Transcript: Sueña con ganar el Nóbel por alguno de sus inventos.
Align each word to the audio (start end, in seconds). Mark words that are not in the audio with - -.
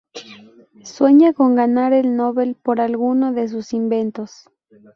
Sueña 0.83 1.31
con 1.31 1.53
ganar 1.53 1.93
el 1.93 2.15
Nóbel 2.15 2.55
por 2.55 2.81
alguno 2.81 3.33
de 3.33 3.47
sus 3.47 3.71
inventos. 3.71 4.49